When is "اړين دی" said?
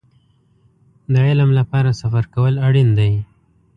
2.67-3.13